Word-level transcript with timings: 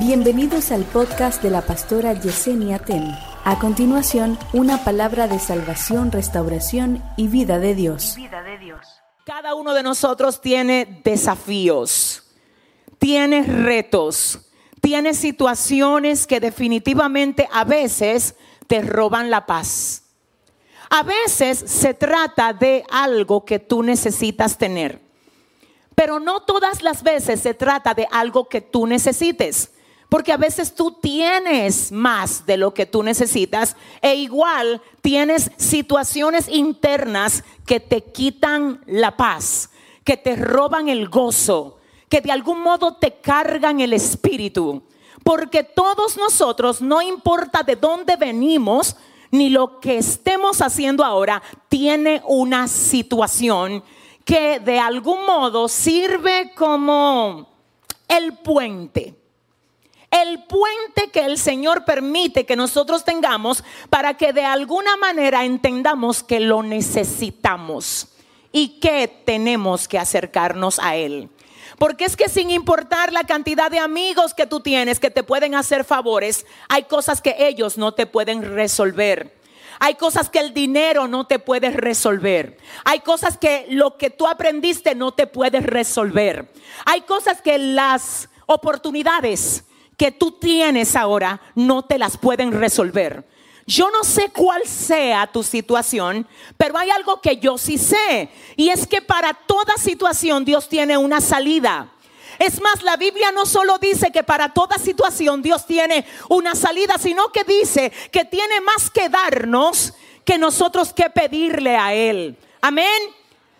Bienvenidos 0.00 0.72
al 0.72 0.84
podcast 0.84 1.42
de 1.42 1.50
la 1.50 1.60
pastora 1.60 2.14
Yesenia 2.14 2.78
Ten. 2.78 3.14
A 3.44 3.58
continuación, 3.58 4.38
una 4.54 4.82
palabra 4.82 5.28
de 5.28 5.38
salvación, 5.38 6.10
restauración 6.10 7.04
y 7.18 7.28
vida 7.28 7.58
de 7.58 7.74
Dios. 7.74 8.16
Cada 9.26 9.54
uno 9.54 9.74
de 9.74 9.82
nosotros 9.82 10.40
tiene 10.40 11.02
desafíos, 11.04 12.22
tiene 12.98 13.42
retos, 13.42 14.50
tiene 14.80 15.12
situaciones 15.12 16.26
que 16.26 16.40
definitivamente 16.40 17.46
a 17.52 17.64
veces 17.64 18.36
te 18.68 18.80
roban 18.80 19.28
la 19.28 19.44
paz. 19.44 20.04
A 20.88 21.02
veces 21.02 21.62
se 21.66 21.92
trata 21.92 22.54
de 22.54 22.84
algo 22.90 23.44
que 23.44 23.58
tú 23.58 23.82
necesitas 23.82 24.56
tener, 24.56 24.98
pero 25.94 26.18
no 26.20 26.40
todas 26.40 26.82
las 26.82 27.02
veces 27.02 27.42
se 27.42 27.52
trata 27.52 27.92
de 27.92 28.08
algo 28.10 28.48
que 28.48 28.62
tú 28.62 28.86
necesites. 28.86 29.72
Porque 30.10 30.32
a 30.32 30.36
veces 30.36 30.74
tú 30.74 30.98
tienes 31.00 31.92
más 31.92 32.44
de 32.44 32.56
lo 32.56 32.74
que 32.74 32.84
tú 32.84 33.04
necesitas 33.04 33.76
e 34.02 34.16
igual 34.16 34.82
tienes 35.00 35.52
situaciones 35.56 36.48
internas 36.48 37.44
que 37.64 37.78
te 37.78 38.02
quitan 38.02 38.82
la 38.86 39.16
paz, 39.16 39.70
que 40.02 40.16
te 40.16 40.34
roban 40.34 40.88
el 40.88 41.08
gozo, 41.08 41.78
que 42.08 42.20
de 42.20 42.32
algún 42.32 42.60
modo 42.60 42.96
te 42.96 43.20
cargan 43.20 43.80
el 43.80 43.92
espíritu. 43.92 44.82
Porque 45.22 45.62
todos 45.62 46.16
nosotros, 46.16 46.82
no 46.82 47.00
importa 47.00 47.62
de 47.62 47.76
dónde 47.76 48.16
venimos, 48.16 48.96
ni 49.30 49.48
lo 49.48 49.78
que 49.78 49.98
estemos 49.98 50.60
haciendo 50.60 51.04
ahora, 51.04 51.40
tiene 51.68 52.20
una 52.26 52.66
situación 52.66 53.84
que 54.24 54.58
de 54.58 54.80
algún 54.80 55.24
modo 55.24 55.68
sirve 55.68 56.52
como 56.56 57.46
el 58.08 58.38
puente 58.38 59.19
el 60.10 60.42
puente 60.44 61.10
que 61.12 61.24
el 61.24 61.38
Señor 61.38 61.84
permite 61.84 62.44
que 62.44 62.56
nosotros 62.56 63.04
tengamos 63.04 63.62
para 63.88 64.14
que 64.14 64.32
de 64.32 64.44
alguna 64.44 64.96
manera 64.96 65.44
entendamos 65.44 66.22
que 66.22 66.40
lo 66.40 66.62
necesitamos 66.62 68.08
y 68.52 68.80
que 68.80 69.06
tenemos 69.24 69.86
que 69.86 69.98
acercarnos 69.98 70.80
a 70.80 70.96
Él. 70.96 71.28
Porque 71.78 72.04
es 72.04 72.16
que 72.16 72.28
sin 72.28 72.50
importar 72.50 73.12
la 73.12 73.24
cantidad 73.24 73.70
de 73.70 73.78
amigos 73.78 74.34
que 74.34 74.46
tú 74.46 74.60
tienes 74.60 74.98
que 74.98 75.10
te 75.10 75.22
pueden 75.22 75.54
hacer 75.54 75.84
favores, 75.84 76.44
hay 76.68 76.84
cosas 76.84 77.22
que 77.22 77.36
ellos 77.38 77.78
no 77.78 77.92
te 77.94 78.06
pueden 78.06 78.42
resolver. 78.54 79.38
Hay 79.78 79.94
cosas 79.94 80.28
que 80.28 80.40
el 80.40 80.52
dinero 80.52 81.08
no 81.08 81.26
te 81.26 81.38
puede 81.38 81.70
resolver. 81.70 82.58
Hay 82.84 83.00
cosas 83.00 83.38
que 83.38 83.66
lo 83.70 83.96
que 83.96 84.10
tú 84.10 84.26
aprendiste 84.26 84.94
no 84.94 85.12
te 85.12 85.26
puede 85.26 85.60
resolver. 85.60 86.52
Hay 86.84 87.00
cosas 87.02 87.40
que 87.40 87.56
las 87.56 88.28
oportunidades 88.44 89.64
que 90.00 90.12
tú 90.12 90.32
tienes 90.32 90.96
ahora 90.96 91.42
no 91.54 91.82
te 91.82 91.98
las 91.98 92.16
pueden 92.16 92.52
resolver. 92.52 93.22
Yo 93.66 93.90
no 93.90 94.02
sé 94.02 94.30
cuál 94.30 94.66
sea 94.66 95.26
tu 95.26 95.42
situación, 95.42 96.26
pero 96.56 96.78
hay 96.78 96.88
algo 96.88 97.20
que 97.20 97.36
yo 97.36 97.58
sí 97.58 97.76
sé. 97.76 98.30
Y 98.56 98.70
es 98.70 98.86
que 98.86 99.02
para 99.02 99.34
toda 99.34 99.76
situación 99.76 100.46
Dios 100.46 100.70
tiene 100.70 100.96
una 100.96 101.20
salida. 101.20 101.92
Es 102.38 102.62
más, 102.62 102.82
la 102.82 102.96
Biblia 102.96 103.30
no 103.30 103.44
solo 103.44 103.76
dice 103.76 104.10
que 104.10 104.22
para 104.22 104.54
toda 104.54 104.78
situación 104.78 105.42
Dios 105.42 105.66
tiene 105.66 106.06
una 106.30 106.54
salida, 106.54 106.94
sino 106.98 107.30
que 107.30 107.44
dice 107.44 107.92
que 108.10 108.24
tiene 108.24 108.62
más 108.62 108.88
que 108.88 109.10
darnos 109.10 109.92
que 110.24 110.38
nosotros 110.38 110.94
que 110.94 111.10
pedirle 111.10 111.76
a 111.76 111.92
Él. 111.92 112.38
Amén. 112.62 113.02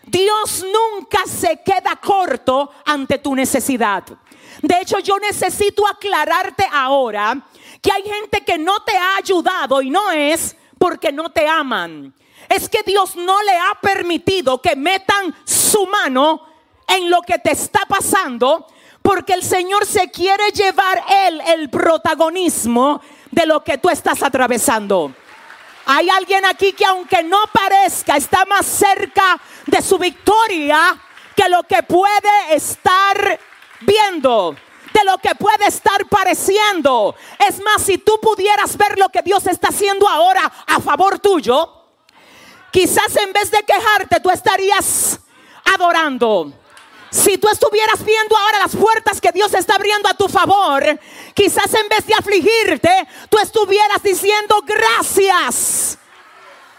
Dios 0.06 0.64
nunca 0.64 1.20
se 1.26 1.60
queda 1.62 1.96
corto 1.96 2.70
ante 2.86 3.18
tu 3.18 3.34
necesidad. 3.34 4.04
De 4.62 4.80
hecho, 4.80 4.98
yo 4.98 5.18
necesito 5.18 5.86
aclararte 5.86 6.64
ahora 6.70 7.40
que 7.80 7.90
hay 7.90 8.02
gente 8.02 8.44
que 8.44 8.58
no 8.58 8.80
te 8.80 8.96
ha 8.96 9.16
ayudado 9.16 9.80
y 9.80 9.90
no 9.90 10.10
es 10.10 10.56
porque 10.78 11.12
no 11.12 11.30
te 11.30 11.46
aman. 11.46 12.14
Es 12.48 12.68
que 12.68 12.82
Dios 12.82 13.16
no 13.16 13.42
le 13.42 13.56
ha 13.56 13.78
permitido 13.80 14.60
que 14.60 14.76
metan 14.76 15.34
su 15.44 15.86
mano 15.86 16.46
en 16.86 17.10
lo 17.10 17.22
que 17.22 17.38
te 17.38 17.52
está 17.52 17.80
pasando 17.88 18.66
porque 19.02 19.32
el 19.32 19.42
Señor 19.42 19.86
se 19.86 20.10
quiere 20.10 20.50
llevar 20.52 21.02
él 21.08 21.40
el 21.46 21.70
protagonismo 21.70 23.00
de 23.30 23.46
lo 23.46 23.64
que 23.64 23.78
tú 23.78 23.88
estás 23.88 24.22
atravesando. 24.22 25.12
Hay 25.86 26.08
alguien 26.10 26.44
aquí 26.44 26.72
que 26.72 26.84
aunque 26.84 27.22
no 27.22 27.38
parezca 27.52 28.16
está 28.16 28.44
más 28.44 28.66
cerca 28.66 29.40
de 29.66 29.80
su 29.80 29.98
victoria 29.98 30.96
que 31.34 31.48
lo 31.48 31.62
que 31.62 31.82
puede 31.82 32.54
estar 32.54 33.40
viendo 33.80 34.56
de 34.92 35.04
lo 35.04 35.18
que 35.18 35.34
puede 35.34 35.66
estar 35.66 36.06
pareciendo. 36.06 37.14
Es 37.38 37.60
más, 37.62 37.82
si 37.82 37.98
tú 37.98 38.18
pudieras 38.20 38.76
ver 38.76 38.98
lo 38.98 39.08
que 39.08 39.22
Dios 39.22 39.46
está 39.46 39.68
haciendo 39.68 40.08
ahora 40.08 40.50
a 40.66 40.80
favor 40.80 41.18
tuyo, 41.18 41.72
quizás 42.70 43.16
en 43.16 43.32
vez 43.32 43.50
de 43.50 43.62
quejarte, 43.62 44.20
tú 44.20 44.30
estarías 44.30 45.20
adorando. 45.74 46.52
Si 47.10 47.38
tú 47.38 47.48
estuvieras 47.48 48.04
viendo 48.04 48.36
ahora 48.36 48.60
las 48.60 48.76
puertas 48.76 49.20
que 49.20 49.32
Dios 49.32 49.52
está 49.54 49.74
abriendo 49.74 50.08
a 50.08 50.14
tu 50.14 50.28
favor, 50.28 50.82
quizás 51.34 51.74
en 51.74 51.88
vez 51.88 52.06
de 52.06 52.14
afligirte, 52.14 53.08
tú 53.28 53.38
estuvieras 53.38 54.00
diciendo 54.02 54.62
gracias, 54.64 55.98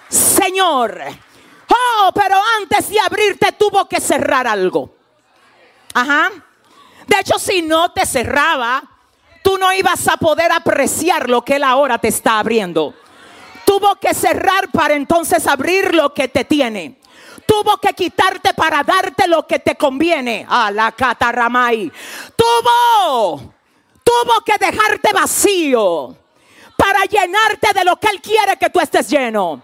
Señor. 0.08 1.02
Oh, 1.68 2.12
pero 2.14 2.38
antes 2.60 2.90
de 2.90 3.00
abrirte 3.00 3.52
tuvo 3.54 3.88
que 3.90 4.00
cerrar 4.00 4.48
algo. 4.48 4.94
Ajá. 5.94 6.32
De 7.12 7.20
hecho, 7.20 7.38
si 7.38 7.62
no 7.62 7.92
te 7.92 8.06
cerraba, 8.06 8.82
tú 9.44 9.58
no 9.58 9.74
ibas 9.74 10.08
a 10.08 10.16
poder 10.16 10.50
apreciar 10.50 11.30
lo 11.30 11.42
que 11.44 11.58
Él 11.58 11.64
ahora 11.66 11.98
te 11.98 12.08
está 12.08 12.40
abriendo. 12.40 12.94
Tuvo 13.66 13.98
que 13.98 14.14
cerrar 14.14 14.72
para 14.72 14.94
entonces 14.94 15.46
abrir 15.46 15.94
lo 15.94 16.14
que 16.14 16.30
te 16.30 16.46
tiene. 16.46 17.02
Tuvo 17.46 17.76
que 17.80 17.90
quitarte 17.90 18.54
para 18.54 18.82
darte 18.84 19.28
lo 19.28 19.46
que 19.46 19.60
te 19.60 19.76
conviene. 19.76 20.46
A 20.48 20.72
la 20.72 20.94
cataramay. 20.94 21.92
Tuvo, 22.34 23.56
tuvo 24.06 24.42
que 24.46 24.58
dejarte 24.58 25.12
vacío 25.12 26.16
para 26.78 27.04
llenarte 27.04 27.74
de 27.74 27.84
lo 27.84 27.98
que 27.98 28.08
Él 28.08 28.22
quiere 28.22 28.56
que 28.56 28.70
tú 28.70 28.80
estés 28.80 29.10
lleno. 29.10 29.62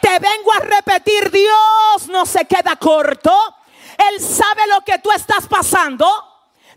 Te 0.00 0.18
vengo 0.18 0.52
a 0.52 0.58
repetir, 0.58 1.30
Dios 1.30 2.08
no 2.08 2.26
se 2.26 2.46
queda 2.46 2.74
corto. 2.74 3.32
Él 3.96 4.20
sabe 4.20 4.66
lo 4.66 4.80
que 4.80 4.98
tú 4.98 5.12
estás 5.12 5.46
pasando 5.46 6.29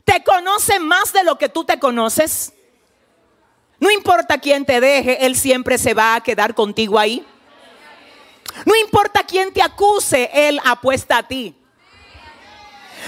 te 0.06 0.24
conoce 0.24 0.80
más 0.80 1.14
de 1.14 1.24
lo 1.24 1.38
que 1.38 1.50
tú 1.50 1.64
te 1.64 1.80
conoces. 1.80 2.53
No 3.80 3.91
importa 3.91 4.38
quién 4.38 4.66
te 4.66 4.80
deje, 4.80 5.25
Él 5.25 5.36
siempre 5.36 5.78
se 5.78 5.94
va 5.94 6.16
a 6.16 6.22
quedar 6.22 6.56
contigo 6.56 7.00
ahí. 7.00 7.25
No 8.66 8.75
importa 8.75 9.24
quién 9.24 9.52
te 9.52 9.62
acuse, 9.62 10.30
Él 10.34 10.59
apuesta 10.63 11.18
a 11.18 11.28
ti. 11.28 11.56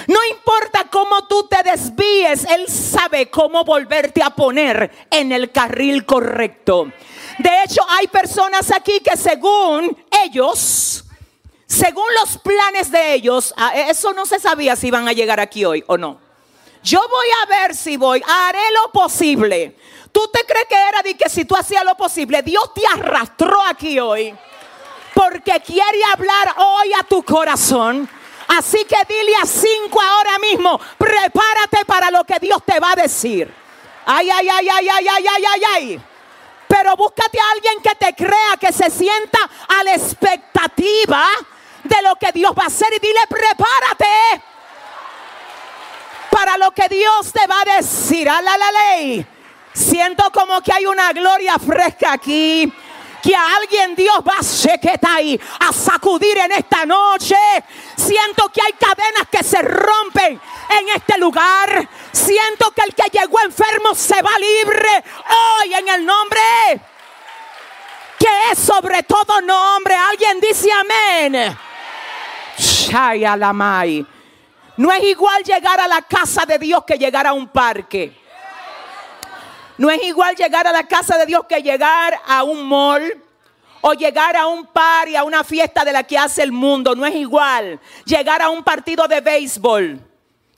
No 0.07 0.19
importa 0.29 0.89
cómo 0.91 1.25
tú 1.28 1.47
te 1.47 1.63
desvíes, 1.63 2.44
Él 2.45 2.67
sabe 2.67 3.29
cómo 3.29 3.63
volverte 3.63 4.22
a 4.22 4.29
poner 4.29 5.07
en 5.09 5.31
el 5.31 5.51
carril 5.51 6.05
correcto. 6.05 6.91
De 7.39 7.63
hecho, 7.63 7.81
hay 7.89 8.07
personas 8.07 8.72
aquí 8.72 9.00
que 9.00 9.16
según 9.16 9.97
ellos, 10.23 11.05
según 11.66 12.05
los 12.19 12.38
planes 12.39 12.91
de 12.91 13.13
ellos, 13.13 13.53
eso 13.88 14.13
no 14.13 14.25
se 14.25 14.39
sabía 14.39 14.75
si 14.75 14.88
iban 14.88 15.07
a 15.07 15.13
llegar 15.13 15.39
aquí 15.39 15.63
hoy 15.63 15.84
o 15.88 15.97
no. 15.97 16.25
Yo 16.85 17.00
voy 17.09 17.28
a 17.41 17.46
ver 17.47 17.73
si 17.73 17.97
voy, 17.97 18.22
haré 18.28 18.72
lo 18.72 18.91
posible. 18.91 19.75
¿Tú 20.12 20.22
te 20.31 20.46
crees 20.46 20.68
que 20.68 20.75
era 20.75 21.01
de 21.01 21.18
que 21.18 21.28
si 21.29 21.44
tú 21.44 21.56
hacías 21.56 21.84
lo 21.84 21.97
posible, 21.97 22.44
Dios 22.44 22.72
te 22.75 22.84
arrastró 22.85 23.59
aquí 23.68 24.00
hoy? 24.00 24.35
Porque 25.16 25.59
quiere 25.62 26.03
hablar 26.13 26.53
hoy 26.57 26.94
a 26.94 27.01
tu 27.01 27.23
corazón. 27.23 28.07
Así 28.50 28.85
que 28.85 28.97
dile 29.09 29.35
a 29.41 29.47
cinco 29.47 30.00
ahora 30.00 30.38
mismo, 30.38 30.79
prepárate 31.00 31.85
para 31.88 32.12
lo 32.12 32.23
que 32.23 32.38
Dios 32.38 32.62
te 32.63 32.79
va 32.79 32.91
a 32.91 32.96
decir. 32.96 33.52
Ay, 34.05 34.29
ay, 34.29 34.47
ay, 34.47 34.70
ay, 34.70 34.87
ay, 34.87 35.08
ay, 35.08 35.26
ay, 35.28 35.43
ay, 35.43 35.61
ay. 35.73 36.02
Pero 36.67 36.96
búscate 36.96 37.40
a 37.40 37.52
alguien 37.53 37.82
que 37.82 37.96
te 37.96 38.14
crea, 38.14 38.58
que 38.59 38.72
se 38.72 38.91
sienta 38.91 39.40
a 39.70 39.84
la 39.84 39.96
expectativa 39.96 41.26
de 41.84 42.02
lo 42.03 42.16
que 42.17 42.32
Dios 42.32 42.52
va 42.55 42.66
a 42.66 42.67
hacer 42.67 42.90
y 42.96 42.99
dile, 42.99 43.22
prepárate 43.28 44.54
para 46.35 46.58
lo 46.58 46.72
que 46.72 46.90
Dios 46.90 47.32
te 47.32 47.47
va 47.47 47.61
a 47.61 47.78
decir. 47.78 48.28
A 48.29 48.41
la, 48.41 48.58
ley. 48.58 49.26
Siento 49.72 50.29
como 50.34 50.59
que 50.59 50.73
hay 50.73 50.85
una 50.85 51.14
gloria 51.14 51.58
fresca 51.58 52.11
aquí. 52.11 52.72
Que 53.23 53.34
a 53.34 53.55
alguien 53.55 53.96
Dios 53.96 54.20
va 54.20 54.35
a 54.40 55.73
sacudir 55.73 56.37
en 56.37 56.52
esta 56.52 56.85
noche. 56.85 57.37
Siento 57.96 58.49
que 58.49 58.61
hay 58.61 58.73
cadenas 58.73 59.28
que 59.32 59.43
se 59.43 59.61
rompen 59.61 60.40
en 60.78 60.90
este 60.93 61.17
lugar. 61.17 61.87
Siento 62.11 62.70
que 62.72 62.82
el 62.82 62.93
que 62.93 63.17
llegó 63.17 63.40
enfermo 63.40 63.96
se 63.96 64.22
va 64.22 64.37
libre 64.37 65.03
hoy 65.61 65.73
en 65.73 65.87
el 65.87 66.05
nombre 66.05 66.41
que 68.20 68.52
es 68.52 68.59
sobre 68.59 69.03
todo 69.03 69.41
nombre. 69.41 69.96
Alguien 69.96 70.40
dice 70.40 70.70
amén. 70.72 71.58
Shayalamai. 72.58 74.15
No 74.77 74.91
es 74.91 75.03
igual 75.03 75.43
llegar 75.43 75.79
a 75.79 75.87
la 75.87 76.01
casa 76.01 76.45
de 76.45 76.59
Dios 76.59 76.83
que 76.85 76.97
llegar 76.97 77.25
a 77.25 77.33
un 77.33 77.47
parque. 77.47 78.16
No 79.77 79.89
es 79.89 80.03
igual 80.03 80.35
llegar 80.35 80.67
a 80.67 80.72
la 80.72 80.83
casa 80.83 81.17
de 81.17 81.25
Dios 81.25 81.45
que 81.47 81.61
llegar 81.61 82.19
a 82.25 82.43
un 82.43 82.67
mall 82.67 83.22
o 83.81 83.93
llegar 83.93 84.35
a 84.35 84.47
un 84.47 84.66
par 84.66 85.07
y 85.07 85.16
a 85.16 85.23
una 85.23 85.43
fiesta 85.43 85.83
de 85.85 85.91
la 85.91 86.03
que 86.03 86.17
hace 86.17 86.43
el 86.43 86.51
mundo. 86.51 86.95
No 86.95 87.05
es 87.05 87.16
igual 87.16 87.79
llegar 88.05 88.41
a 88.41 88.49
un 88.49 88.63
partido 88.63 89.07
de 89.07 89.22
béisbol 89.22 89.99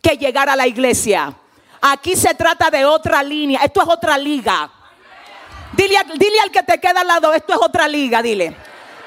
que 0.01 0.17
llegar 0.17 0.49
a 0.49 0.55
la 0.55 0.67
iglesia. 0.67 1.33
Aquí 1.81 2.15
se 2.15 2.33
trata 2.33 2.69
de 2.69 2.85
otra 2.85 3.21
línea. 3.23 3.61
Esto 3.63 3.81
es 3.81 3.87
otra 3.87 4.17
liga. 4.17 4.71
Dile, 5.73 5.95
dile 6.15 6.39
al 6.39 6.51
que 6.51 6.63
te 6.63 6.79
queda 6.79 7.01
al 7.01 7.07
lado, 7.07 7.33
esto 7.33 7.53
es 7.53 7.59
otra 7.59 7.87
liga, 7.87 8.21
dile. 8.21 8.55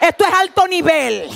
Esto 0.00 0.24
es 0.24 0.32
alto 0.32 0.66
nivel. 0.66 1.28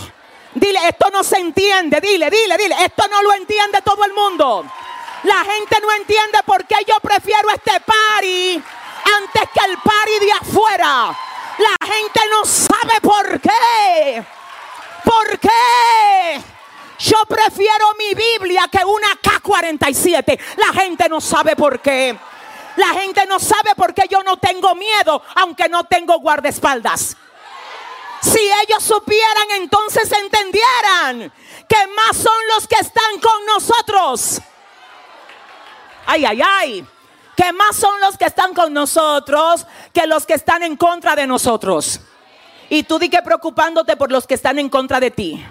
Dile, 0.55 0.79
esto 0.89 1.11
no 1.11 1.25
se 1.25 1.39
entiende. 1.39 2.01
Dile, 2.01 2.31
dile, 2.31 2.57
dile. 2.57 2.77
Esto 2.85 3.07
no 3.09 3.23
lo 3.23 3.33
entiende 3.35 3.81
todo 3.83 4.05
el 4.05 4.13
mundo. 4.13 4.65
La 5.25 5.45
gente 5.45 5.79
no 5.81 5.91
entiende 5.93 6.39
por 6.45 6.67
qué 6.67 6.77
yo 6.87 7.01
prefiero 7.01 7.49
este 7.51 7.81
party 7.81 8.63
antes 9.19 9.43
que 9.53 9.71
el 9.71 9.79
party 9.79 10.19
de 10.21 10.33
afuera. 10.33 11.19
La 11.59 11.87
gente 11.87 12.21
no 12.31 12.45
sabe 12.45 13.01
por 13.01 13.41
qué. 13.41 14.25
¿Por 15.05 15.39
qué? 15.39 16.43
Yo 16.99 17.17
prefiero 17.27 17.95
mi 17.99 18.15
Biblia 18.15 18.69
que 18.71 18.85
una 18.85 19.09
K-47. 19.21 20.39
La 20.57 20.81
gente 20.81 21.09
no 21.09 21.21
sabe 21.21 21.57
por 21.57 21.81
qué. 21.81 22.17
La 22.77 22.89
gente 22.89 23.25
no 23.27 23.39
sabe 23.39 23.75
por 23.77 23.95
qué 23.95 24.03
yo 24.11 24.23
no 24.23 24.37
tengo 24.37 24.75
miedo, 24.75 25.23
aunque 25.37 25.69
no 25.69 25.85
tengo 25.85 26.19
guardaespaldas. 26.19 27.17
Si 28.25 28.41
ellos 28.41 28.83
supieran, 28.83 29.51
entonces 29.61 30.11
entendieran 30.11 31.31
que 31.69 31.87
más 31.89 32.17
son 32.17 32.33
los 32.55 32.67
que 32.67 32.77
están 32.77 33.21
con 33.21 33.47
nosotros. 33.47 34.41
Ay, 36.07 36.25
ay, 36.25 36.41
ay. 36.43 36.87
Que 37.37 37.53
más 37.53 37.77
son 37.77 38.01
los 38.01 38.17
que 38.17 38.25
están 38.25 38.55
con 38.55 38.73
nosotros 38.73 39.67
que 39.93 40.07
los 40.07 40.25
que 40.25 40.35
están 40.35 40.63
en 40.63 40.77
contra 40.77 41.15
de 41.15 41.27
nosotros. 41.27 42.01
Y 42.71 42.85
tú 42.85 42.99
di 42.99 43.11
que 43.11 43.21
preocupándote 43.21 43.95
por 43.97 44.11
los 44.11 44.27
que 44.27 44.35
están 44.35 44.59
en 44.59 44.71
contra 44.71 45.01
de 45.01 45.11
ti. 45.11 45.45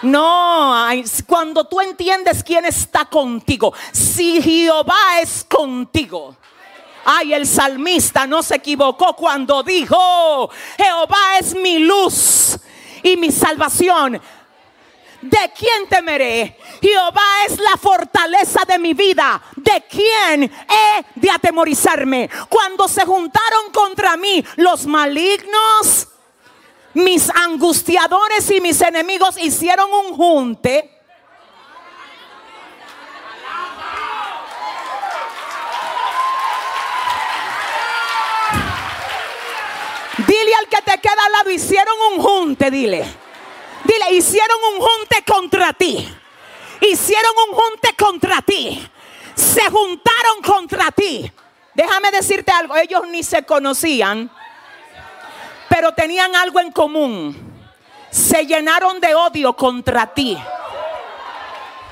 No, 0.00 0.74
cuando 1.26 1.64
tú 1.64 1.80
entiendes 1.80 2.42
quién 2.42 2.64
está 2.64 3.04
contigo, 3.04 3.74
si 3.92 4.40
Jehová 4.40 5.20
es 5.20 5.44
contigo. 5.44 6.36
Ay, 7.04 7.34
el 7.34 7.46
salmista 7.46 8.26
no 8.26 8.42
se 8.42 8.56
equivocó 8.56 9.14
cuando 9.16 9.62
dijo, 9.62 10.50
Jehová 10.76 11.38
es 11.40 11.54
mi 11.54 11.78
luz 11.78 12.58
y 13.02 13.16
mi 13.16 13.30
salvación. 13.32 14.20
¿De 15.22 15.52
quién 15.56 15.88
temeré? 15.88 16.58
Jehová 16.80 17.22
es 17.46 17.58
la 17.58 17.76
fortaleza 17.76 18.62
de 18.66 18.76
mi 18.78 18.92
vida. 18.92 19.40
¿De 19.54 19.84
quién 19.88 20.42
he 20.42 21.04
de 21.14 21.30
atemorizarme? 21.30 22.28
Cuando 22.48 22.88
se 22.88 23.04
juntaron 23.04 23.70
contra 23.72 24.16
mí 24.16 24.44
los 24.56 24.84
malignos, 24.84 26.08
mis 26.94 27.30
angustiadores 27.30 28.50
y 28.50 28.60
mis 28.60 28.80
enemigos 28.80 29.40
hicieron 29.40 29.88
un 29.92 30.16
junte. 30.16 30.90
Dile 40.26 40.54
al 40.56 40.68
que 40.68 40.81
te 40.92 41.00
queda 41.00 41.24
al 41.26 41.32
lado, 41.32 41.50
hicieron 41.50 41.94
un 42.12 42.22
junte, 42.22 42.70
dile. 42.70 43.04
Dile, 43.84 44.12
hicieron 44.12 44.58
un 44.74 44.80
junte 44.80 45.24
contra 45.26 45.72
ti. 45.72 46.08
Hicieron 46.80 47.32
un 47.48 47.56
junte 47.56 47.94
contra 47.96 48.42
ti. 48.42 48.88
Se 49.34 49.62
juntaron 49.62 50.42
contra 50.44 50.90
ti. 50.90 51.30
Déjame 51.74 52.10
decirte 52.10 52.52
algo, 52.52 52.76
ellos 52.76 53.02
ni 53.08 53.22
se 53.22 53.44
conocían 53.44 54.30
pero 55.72 55.92
tenían 55.92 56.36
algo 56.36 56.60
en 56.60 56.70
común. 56.70 57.34
Se 58.10 58.44
llenaron 58.44 59.00
de 59.00 59.14
odio 59.14 59.54
contra 59.56 60.06
ti. 60.12 60.36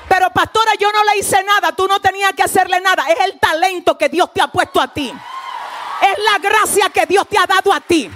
Pero 0.07 0.29
pastora, 0.29 0.73
yo 0.79 0.91
no 0.91 1.03
le 1.03 1.17
hice 1.17 1.43
nada, 1.43 1.71
tú 1.71 1.87
no 1.87 1.99
tenías 1.99 2.31
que 2.33 2.43
hacerle 2.43 2.79
nada. 2.79 3.03
Es 3.09 3.19
el 3.21 3.39
talento 3.39 3.97
que 3.97 4.07
Dios 4.07 4.31
te 4.31 4.39
ha 4.39 4.47
puesto 4.47 4.79
a 4.79 4.87
ti. 4.87 5.11
Es 6.01 6.23
la 6.31 6.37
gracia 6.37 6.91
que 6.91 7.07
Dios 7.07 7.27
te 7.27 7.39
ha 7.39 7.47
dado 7.47 7.73
a 7.73 7.81
ti. 7.81 8.07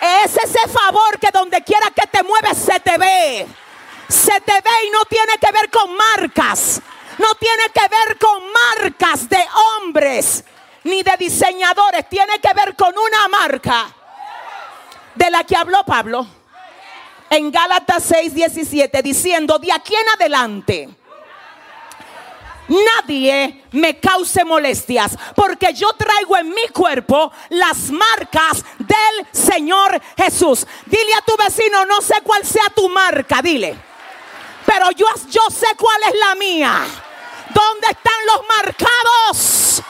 Es 0.00 0.36
ese 0.36 0.68
favor 0.68 1.18
que 1.18 1.30
donde 1.32 1.62
quiera 1.62 1.90
que 1.90 2.06
te 2.06 2.22
mueves 2.22 2.58
se 2.58 2.78
te 2.80 2.98
ve. 2.98 3.46
Se 4.08 4.40
te 4.40 4.52
ve 4.52 4.86
y 4.86 4.90
no 4.90 5.04
tiene 5.06 5.38
que 5.40 5.52
ver 5.52 5.70
con 5.70 5.96
marcas. 5.96 6.80
No 7.18 7.34
tiene 7.36 7.64
que 7.72 7.88
ver 7.88 8.18
con 8.18 8.42
marcas 8.52 9.28
de 9.28 9.42
hombres 9.78 10.44
ni 10.84 11.02
de 11.02 11.16
diseñadores. 11.18 12.08
Tiene 12.08 12.38
que 12.40 12.52
ver 12.54 12.74
con 12.76 12.92
una 12.96 13.28
marca 13.28 13.86
de 15.14 15.30
la 15.30 15.44
que 15.44 15.56
habló 15.56 15.84
Pablo 15.84 16.26
en 17.30 17.50
Gálatas 17.50 18.10
6:17, 18.10 19.02
diciendo, 19.02 19.58
de 19.58 19.72
aquí 19.72 19.94
en 19.94 20.08
adelante, 20.08 20.88
nadie 22.68 23.64
me 23.72 23.98
cause 23.98 24.44
molestias, 24.44 25.16
porque 25.34 25.72
yo 25.72 25.92
traigo 25.94 26.36
en 26.36 26.50
mi 26.50 26.68
cuerpo 26.68 27.32
las 27.50 27.90
marcas 27.90 28.64
del 28.78 29.26
Señor 29.32 30.00
Jesús. 30.16 30.66
Dile 30.86 31.14
a 31.14 31.22
tu 31.22 31.36
vecino, 31.36 31.84
no 31.86 32.00
sé 32.00 32.14
cuál 32.22 32.44
sea 32.44 32.70
tu 32.74 32.88
marca, 32.88 33.40
dile, 33.42 33.76
pero 34.66 34.90
yo, 34.92 35.06
yo 35.30 35.42
sé 35.50 35.66
cuál 35.76 36.00
es 36.08 36.20
la 36.20 36.34
mía. 36.34 36.86
¿Dónde 37.54 37.86
están 37.88 38.26
los 38.26 38.46
marcados? 38.48 39.82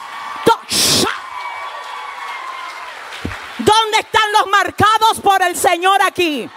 ¿Dónde 3.57 3.99
están 3.99 4.31
los 4.33 4.47
marcados 4.47 5.19
por 5.23 5.41
el 5.41 5.55
Señor 5.55 6.01
aquí? 6.03 6.47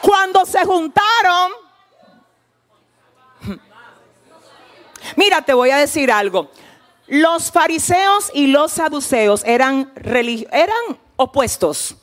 Cuando 0.00 0.44
se 0.44 0.64
juntaron, 0.64 1.52
mira, 5.16 5.42
te 5.42 5.54
voy 5.54 5.70
a 5.70 5.76
decir 5.76 6.10
algo. 6.10 6.50
Los 7.06 7.50
fariseos 7.50 8.30
y 8.34 8.46
los 8.46 8.72
saduceos 8.72 9.42
eran, 9.44 9.92
eran 10.52 10.98
opuestos. 11.16 11.96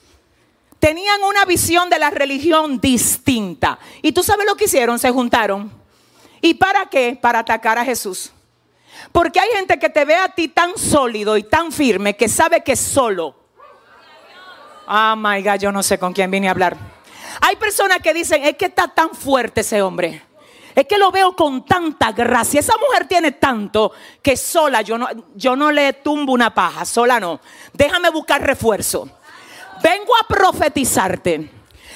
Tenían 0.79 1.23
una 1.23 1.45
visión 1.45 1.89
de 1.89 1.99
la 1.99 2.09
religión 2.09 2.79
distinta. 2.79 3.79
¿Y 4.01 4.11
tú 4.11 4.23
sabes 4.23 4.45
lo 4.45 4.55
que 4.55 4.65
hicieron? 4.65 4.99
Se 4.99 5.11
juntaron. 5.11 5.71
¿Y 6.41 6.53
para 6.53 6.85
qué? 6.85 7.17
Para 7.21 7.39
atacar 7.39 7.77
a 7.77 7.85
Jesús. 7.85 8.31
Porque 9.11 9.39
hay 9.39 9.49
gente 9.55 9.79
que 9.79 9.89
te 9.89 10.05
ve 10.05 10.15
a 10.15 10.29
ti 10.29 10.47
tan 10.47 10.77
sólido 10.77 11.37
y 11.37 11.43
tan 11.43 11.71
firme 11.71 12.15
que 12.15 12.29
sabe 12.29 12.63
que 12.63 12.75
solo 12.75 13.39
Oh 14.91 15.15
my 15.15 15.43
God, 15.43 15.59
yo 15.59 15.71
no 15.71 15.83
sé 15.83 15.99
con 15.99 16.13
quién 16.13 16.31
vine 16.31 16.47
a 16.47 16.51
hablar. 16.51 16.75
Hay 17.41 17.57
personas 17.57 17.99
que 17.99 18.11
dicen, 18.11 18.43
es 18.43 18.57
que 18.57 18.65
está 18.65 18.87
tan 18.87 19.11
fuerte 19.11 19.61
ese 19.61 19.83
hombre. 19.83 20.23
Es 20.79 20.87
que 20.87 20.97
lo 20.97 21.11
veo 21.11 21.35
con 21.35 21.65
tanta 21.65 22.13
gracia. 22.13 22.61
Esa 22.61 22.77
mujer 22.77 23.05
tiene 23.05 23.33
tanto 23.33 23.91
que 24.21 24.37
sola 24.37 24.81
yo 24.81 24.97
no, 24.97 25.09
yo 25.35 25.57
no 25.57 25.73
le 25.73 25.91
tumbo 25.91 26.31
una 26.31 26.53
paja, 26.53 26.85
sola 26.85 27.19
no. 27.19 27.41
Déjame 27.73 28.09
buscar 28.11 28.41
refuerzo. 28.41 29.09
Vengo 29.83 30.15
a 30.15 30.25
profetizarte 30.25 31.51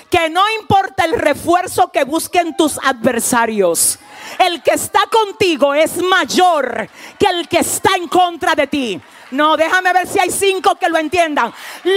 que 0.10 0.30
no 0.30 0.42
importa 0.60 1.06
el 1.06 1.14
refuerzo 1.14 1.94
que 1.94 2.04
busquen 2.04 2.58
tus 2.58 2.78
adversarios. 2.78 4.00
El 4.38 4.62
que 4.62 4.72
está 4.72 5.00
contigo 5.10 5.74
es 5.74 6.04
mayor 6.04 6.90
que 7.18 7.28
el 7.28 7.48
que 7.48 7.60
está 7.60 7.96
en 7.96 8.10
contra 8.10 8.54
de 8.54 8.68
ti. 8.68 9.00
No, 9.32 9.56
déjame 9.56 9.94
ver 9.94 10.08
si 10.08 10.20
hay 10.20 10.30
cinco 10.30 10.76
que 10.76 10.90
lo 10.90 10.98
entiendan. 10.98 11.54
El 11.86 11.94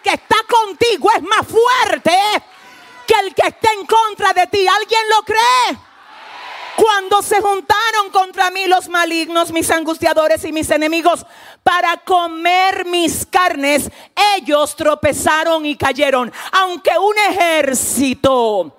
que 0.00 0.14
está 0.14 0.36
contigo 0.48 1.10
es 1.14 1.22
más 1.24 1.46
fuerte 1.46 2.18
que 3.06 3.14
el 3.26 3.34
que 3.34 3.48
está 3.48 3.72
en 3.72 3.86
contra 3.86 4.32
de 4.32 4.46
ti. 4.46 4.66
¿Alguien 4.66 5.02
lo 5.14 5.22
cree? 5.22 5.78
Cuando 6.76 7.22
se 7.22 7.40
juntaron 7.40 8.10
contra 8.10 8.50
mí 8.50 8.66
los 8.66 8.88
malignos, 8.88 9.52
mis 9.52 9.70
angustiadores 9.70 10.44
y 10.44 10.52
mis 10.52 10.70
enemigos, 10.70 11.24
para 11.62 11.98
comer 11.98 12.86
mis 12.86 13.26
carnes, 13.26 13.90
ellos 14.36 14.74
tropezaron 14.74 15.66
y 15.66 15.76
cayeron. 15.76 16.32
Aunque 16.52 16.90
un 16.98 17.14
ejército 17.30 18.78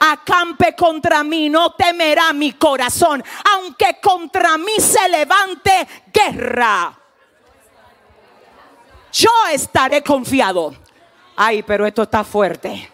acampe 0.00 0.74
contra 0.74 1.22
mí, 1.22 1.48
no 1.48 1.72
temerá 1.72 2.32
mi 2.32 2.52
corazón, 2.52 3.22
aunque 3.54 3.98
contra 4.02 4.58
mí 4.58 4.72
se 4.78 5.08
levante 5.08 5.86
guerra. 6.12 6.96
Yo 9.12 9.30
estaré 9.52 10.02
confiado. 10.02 10.74
Ay, 11.36 11.62
pero 11.62 11.86
esto 11.86 12.02
está 12.02 12.24
fuerte. 12.24 12.89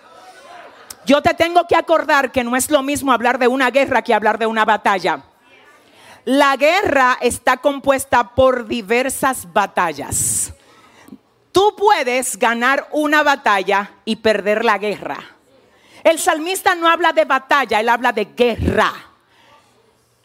Yo 1.06 1.22
te 1.22 1.34
tengo 1.34 1.66
que 1.66 1.76
acordar 1.76 2.32
que 2.32 2.42
no 2.42 2.56
es 2.56 2.68
lo 2.68 2.82
mismo 2.82 3.12
hablar 3.12 3.38
de 3.38 3.46
una 3.46 3.70
guerra 3.70 4.02
que 4.02 4.12
hablar 4.12 4.38
de 4.38 4.46
una 4.46 4.64
batalla. 4.64 5.22
La 6.24 6.56
guerra 6.56 7.16
está 7.20 7.58
compuesta 7.58 8.34
por 8.34 8.66
diversas 8.66 9.52
batallas. 9.52 10.52
Tú 11.52 11.74
puedes 11.76 12.36
ganar 12.36 12.88
una 12.90 13.22
batalla 13.22 13.92
y 14.04 14.16
perder 14.16 14.64
la 14.64 14.78
guerra. 14.78 15.18
El 16.02 16.18
salmista 16.18 16.74
no 16.74 16.88
habla 16.88 17.12
de 17.12 17.24
batalla, 17.24 17.78
él 17.78 17.88
habla 17.88 18.12
de 18.12 18.24
guerra. 18.36 18.92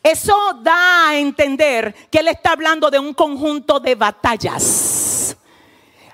Eso 0.03 0.35
da 0.61 1.09
a 1.09 1.17
entender 1.17 1.93
que 2.09 2.19
Él 2.19 2.27
está 2.27 2.53
hablando 2.53 2.89
de 2.89 2.97
un 2.97 3.13
conjunto 3.13 3.79
de 3.79 3.93
batallas. 3.93 4.90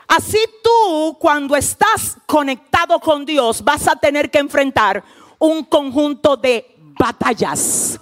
Así 0.07 0.39
tú, 0.63 1.17
cuando 1.19 1.55
estás 1.55 2.17
conectado 2.25 2.99
con 2.99 3.25
Dios, 3.25 3.63
vas 3.63 3.87
a 3.87 3.95
tener 3.95 4.31
que 4.31 4.39
enfrentar 4.39 5.03
un 5.39 5.65
conjunto 5.65 6.37
de 6.37 6.75
batallas. 6.97 7.99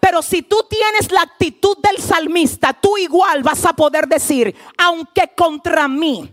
Pero 0.00 0.22
si 0.22 0.42
tú 0.42 0.66
tienes 0.68 1.10
la 1.12 1.22
actitud 1.22 1.76
del 1.78 1.98
salmista, 1.98 2.72
tú 2.72 2.96
igual 2.98 3.42
vas 3.42 3.64
a 3.64 3.72
poder 3.72 4.06
decir, 4.06 4.54
aunque 4.76 5.32
contra 5.36 5.88
mí 5.88 6.30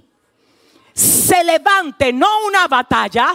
se 0.94 1.44
levante 1.44 2.12
no 2.12 2.46
una 2.48 2.68
batalla, 2.68 3.34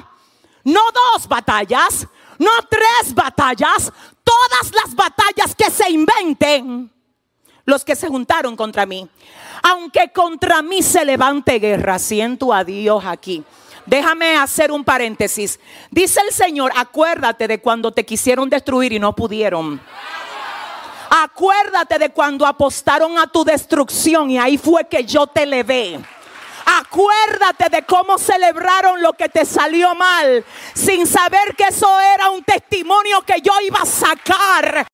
no 0.65 0.81
dos 0.93 1.27
batallas, 1.29 2.07
no 2.39 2.51
tres 2.69 3.15
batallas, 3.15 3.93
todas 4.23 4.73
las 4.73 4.95
batallas 4.95 5.55
que 5.55 5.71
se 5.71 5.91
inventen, 5.91 6.91
los 7.67 7.85
que 7.85 7.97
se 7.97 8.09
juntaron 8.09 8.57
contra 8.57 8.87
mí. 8.87 9.07
Aunque 9.63 10.11
contra 10.13 10.63
mí 10.63 10.83
se 10.83 11.05
levante 11.05 11.59
guerra, 11.59 11.99
siento 11.99 12.55
a 12.55 12.65
Dios 12.65 13.05
aquí. 13.05 13.45
Déjame 13.85 14.37
hacer 14.37 14.73
un 14.73 14.85
paréntesis. 14.85 15.61
Dice 15.91 16.21
el 16.27 16.33
Señor, 16.33 16.73
acuérdate 16.75 17.47
de 17.47 17.61
cuando 17.61 17.93
te 17.93 18.07
quisieron 18.07 18.49
destruir 18.49 18.93
y 18.93 18.99
no 18.99 19.15
pudieron. 19.15 19.81
Acuérdate 21.11 21.99
de 21.99 22.11
cuando 22.11 22.47
apostaron 22.47 23.19
a 23.19 23.27
tu 23.27 23.45
destrucción 23.45 24.31
y 24.31 24.39
ahí 24.39 24.59
fue 24.59 24.89
que 24.89 25.05
yo 25.05 25.27
te 25.27 25.47
levé. 25.47 26.01
Acuérdate 26.81 27.69
de 27.71 27.83
cómo 27.85 28.19
celebraron 28.19 29.01
lo 29.01 29.13
que 29.13 29.29
te 29.29 29.45
salió 29.45 29.95
mal, 29.95 30.45
sin 30.75 31.07
saber 31.07 31.55
que 31.57 31.65
eso 31.65 31.89
era 32.01 32.31
un 32.31 32.43
testimonio 32.43 33.23
que 33.23 33.41
yo 33.41 33.53
iba 33.63 33.79
a 33.79 33.87
sacar 33.87 34.87